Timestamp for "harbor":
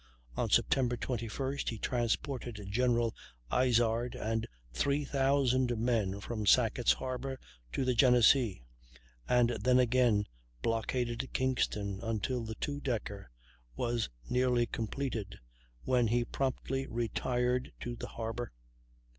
6.93-7.37, 18.07-18.51